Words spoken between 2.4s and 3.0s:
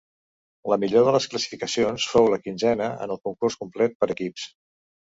quinzena